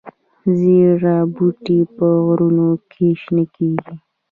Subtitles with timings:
[0.57, 3.95] زیره بوټی په غرونو کې شنه کیږي؟